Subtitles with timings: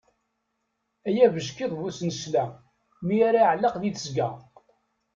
[1.07, 2.45] Ay abeckiḍ bu snesla,
[3.05, 4.29] mi ara iɛelleq di tesga.